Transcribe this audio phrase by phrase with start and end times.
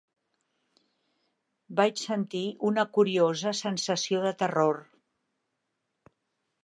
[1.81, 4.85] Vaig sentir una curiosa sensació de terror.